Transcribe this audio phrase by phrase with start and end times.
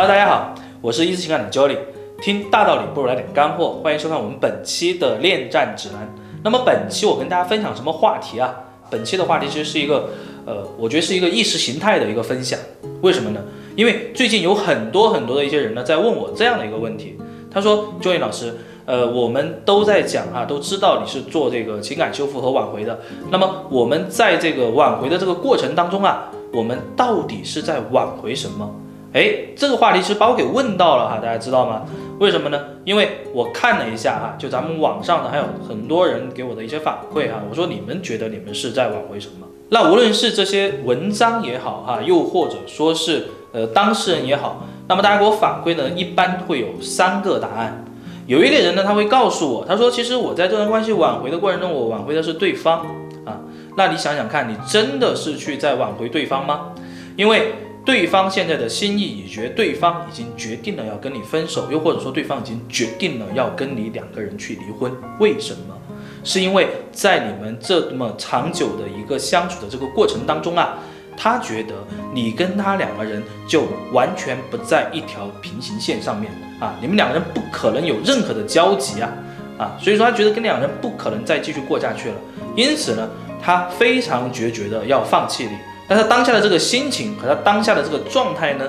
[0.00, 1.76] Hello，大家好，我是一次情感的 Jolly，
[2.22, 6.08] 听大道理不如来点干货，欢迎收看我们本期的恋战指南。
[6.42, 8.54] 那么本期我跟大家分享什么话题啊？
[8.88, 10.08] 本期的话题其实是一个，
[10.46, 12.58] 呃，我觉得是一个意识形态的一个分享。
[13.02, 13.42] 为什么呢？
[13.76, 17.18] 因为最近有很多很多的一些人呢在问我这样的一个问题，
[17.50, 22.98] 他说，Jolly 老师，呃，我们都在讲啊，都知道你是做这个情感修复和挽回的，
[23.30, 28.74] 那么我们在这个挽回的这个过程当中啊，我们到底是在挽回什么？
[29.12, 31.82] 哎，这个话题其实把我给问到了哈，大家知道吗？
[32.20, 32.60] 为什么呢？
[32.84, 39.46] 因为我看了一下哈，就咱们网上的还有很多人给我的一些反馈哈，我说你们觉得你们是在挽回什么？
[39.70, 47.84] 那无论是这些文章也好哈，又或者说是呃当事人也好，那么大家给我反馈呢，一般会有三个答案。
[48.28, 52.86] 有一类人呢，他会告诉我，他说其实我在这段关系挽回的过程中，我挽回的是对方
[53.24, 53.40] 啊。
[53.76, 56.74] 那你想想看，你真的是去在挽回对方吗？
[57.16, 57.54] 因为。
[57.84, 64.92] 对方现在的心意已决，对方已经决定了要跟你分手，又或者说对方已经决定了要跟你两个人去离婚。
[65.18, 65.76] 为什么？
[66.22, 70.78] 是因为在你们这么长久的一个相处的这个过程当中啊，
[71.16, 71.74] 他觉得
[72.12, 79.10] 你跟他两个人就完全不在一条平行线上面啊，你们两个人不可能有任何的交集啊
[79.56, 82.14] 啊，所以说他觉得跟两人不可能再继续过下去了，
[82.54, 83.08] 因此呢，
[83.42, 85.52] 他非常决绝的要放弃你。
[85.90, 88.64] 但是当下的这个心情和他当下的这个状态呢，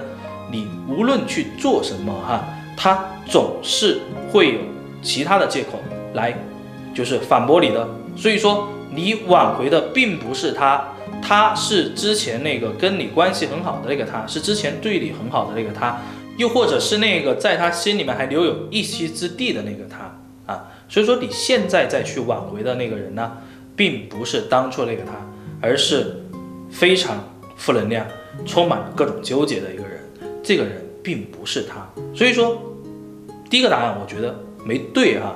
[0.51, 2.43] 你无论去做什么哈，
[2.75, 3.99] 他总是
[4.31, 4.59] 会有
[5.03, 5.79] 其他的借口
[6.15, 6.35] 来，
[6.95, 7.87] 就是反驳你的。
[8.15, 10.83] 所以说你挽回的并不是他，
[11.21, 16.01] 他是之前那个跟你关系很好的那个他，是之前对你很好的那个他，
[16.37, 20.69] 又或者是那个在他心里面还留有一席之地的那个他啊。
[20.89, 23.33] 所以说你现在再去挽回的那个人呢，
[23.75, 25.11] 并不是当初那个他，
[25.61, 26.20] 而是。
[26.71, 27.15] 非常
[27.55, 28.05] 负能量，
[28.45, 29.99] 充满了各种纠结的一个人，
[30.41, 32.57] 这个人并不是他，所以说
[33.49, 35.35] 第一个答案我觉得没对啊。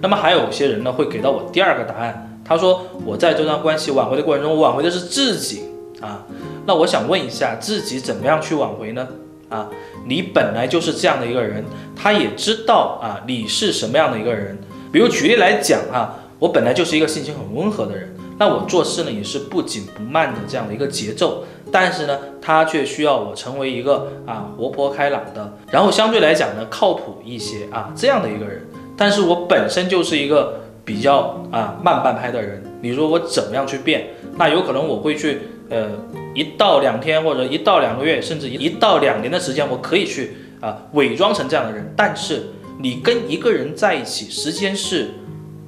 [0.00, 5.64] 那么还有些人呢会给到我第二个答案，他说我在这段关系挽回的过程中，挽回的是自己
[6.00, 6.24] 啊。
[6.66, 9.08] 那我想问一下，自己怎么样去挽回呢？
[9.48, 9.70] 啊，
[10.06, 11.64] 你本来就是这样的一个人，
[11.94, 14.58] 他也知道啊你是什么样的一个人。
[14.92, 18.15] 比如举例来讲啊，我本来就是一个性情很温和的人。
[18.38, 28.66] 那我做事呢也是不紧不慢的这样的一个节奏，但是呢，他却需要我成为一个啊活泼开朗的，然后相对来讲呢靠谱一些啊这样的一个人。
[28.96, 34.08] 但是我本身就是一个比较啊慢半拍的人，你说我怎么样去变？
[34.36, 35.88] 那有可能我会去呃
[36.34, 41.90] 一到两天或者一到两个月，甚至一到两年的时间，我可以去啊伪装成这样的人。
[41.96, 42.42] 但是
[42.78, 45.08] 你跟一个人在一起，时间是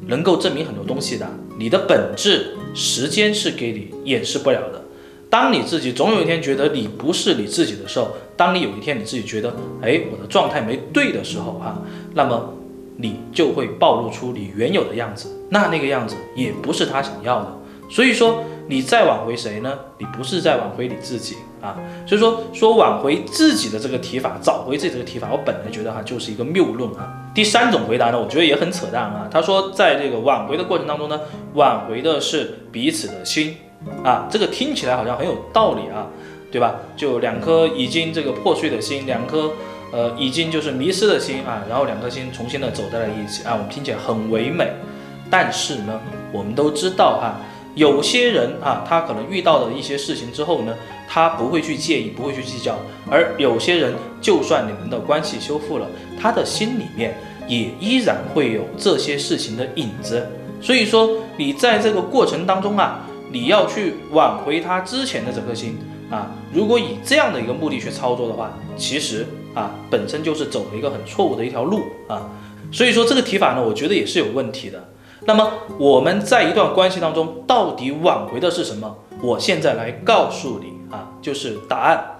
[0.07, 1.27] 能够证明很多东西的。
[1.59, 4.85] 你的本质，时间是给你掩饰不了的。
[5.31, 11.83] 当你自己总有一天觉得你不是你自己的时候，当你有一天你自己觉得，哎，我的状态没对的时候，哈，
[12.15, 12.55] 那么
[12.97, 15.29] 你就会暴露出你原有的样子。
[15.51, 17.59] 那那个样子也不是他想要的。
[17.91, 18.45] 所以说。
[18.69, 19.73] 你再挽回谁呢？
[19.97, 21.75] 你不是在挽回你自己啊，
[22.07, 27.31] 所以说说挽回自己的这个提法，找回自己这个提法，我本来觉得哈就是一个谬论啊。
[27.35, 29.27] 第三种回答呢，我觉得也很扯淡啊。
[29.31, 31.19] 他说在这个挽回的过程当中呢，
[31.55, 33.57] 挽回的是彼此的心
[34.05, 36.07] 啊，这个听起来好像很有道理啊，
[36.53, 36.77] 对吧？
[36.95, 39.51] 就两颗已经这个破碎的心，两颗
[39.93, 44.71] 呃已经就是迷失的心啊，然后两颗心重新的走在了一起啊，我们听起来很唯美。
[45.31, 46.01] 但是呢，
[46.33, 47.41] 我们都知道哈。
[47.79, 50.75] 有些人啊，他可能遇到的一些事情之后呢，
[51.09, 52.73] 他不会去介意，不会去计较；
[53.09, 55.87] 而有些人，就算你们的关系修复了，
[56.21, 57.17] 他的心里面
[57.47, 60.27] 也依然会有这些事情的影子。
[60.61, 65.79] 所以说，你在这个过程当中啊，你要去挽回他之前的这颗心
[66.11, 69.25] 啊，如果以这样的一个目的去操作的话，其实
[69.55, 72.29] 啊，本身就是走了一个很错误的一条路啊。
[72.73, 74.83] 所以说，这个提法呢，我觉得也是有问题的。
[75.29, 78.97] 那么我们在一段关系当中到底挽回的是什么？
[79.21, 82.17] 我现在来告诉你啊，就是答案。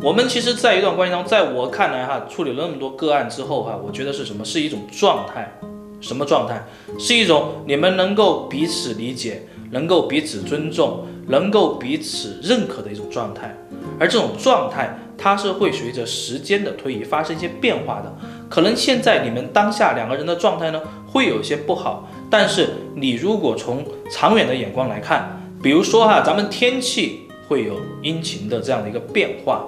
[0.00, 4.44] 我们其实，在一段关系当中，在我看来哈，处理了那么多个案之后哈，我觉得是什么？
[4.44, 5.52] 是一种状态。
[6.00, 6.64] 什么状态？
[7.00, 9.42] 是一种你们能够彼此理解，
[9.72, 13.56] 能够彼此尊重，能够彼此认可的一种状态。
[13.98, 18.14] 而这种状态，它是会随着时间的推移发生一些变化的。
[18.48, 20.80] 可能现在你们当下两个人的状态呢，
[21.12, 22.08] 会有些不好。
[22.30, 29.66] 但是你如果从长远的眼光来看，比如说哈，咱们天气会有阴晴的这样的一个变化，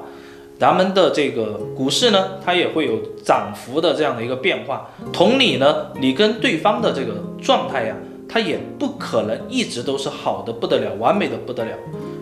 [0.59, 4.89] 咱们的这个股市呢，它也会有涨幅的这样的一个变化。
[5.13, 7.95] 同理呢，你跟对方的这个状态呀，
[8.29, 11.73] 它也不可能一直都是好的不得了，完美的不得了。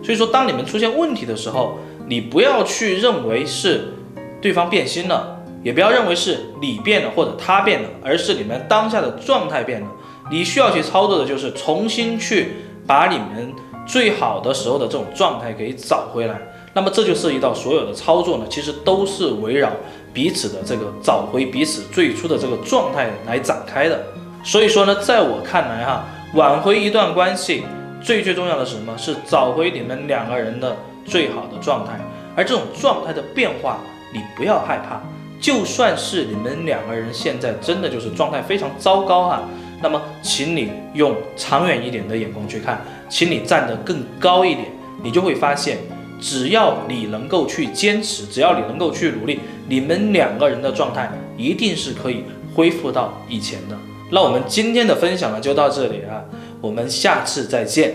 [0.03, 1.79] 所以说，当你们出现问题的时候，
[2.09, 3.95] 你不要去认为是
[4.41, 9.87] 对方变心了，也不要认为是你变了或者他变了，而是你们当下的状态变了。
[10.31, 12.53] 你需要去操作的就是重新去
[12.87, 13.53] 把你们
[13.87, 16.41] 最好的时候的这种状态给找回来。
[16.75, 19.71] 那么这就涉及到所有的操作呢，其实都是围绕
[20.13, 24.03] 彼此的这个找回彼此最初的这个状态来展开的。
[24.43, 27.65] 所以说呢，在我看来哈，挽回一段关系
[28.03, 28.97] 最最重要的是什么？
[28.97, 32.01] 是找回你们两个人的最好的状态。
[32.35, 33.79] 而这种状态的变化，
[34.13, 35.03] 你不要害怕。
[35.43, 39.43] 就算是你们两个人现在真的就是状态非常糟糕哈，
[39.83, 42.81] 那么请你用长远一点的眼光去看，
[43.11, 44.69] 请你站得更高一点，
[45.03, 45.77] 你就会发现。
[46.21, 52.23] 只要你能够去坚持，只要你能够去努力，你们两个人的状态一定是可以
[52.55, 53.77] 恢复到以前的。
[54.13, 56.23] 那我们今天的分享呢就到这里啊，
[56.61, 57.93] 我们下次再见，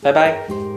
[0.00, 0.75] 拜拜。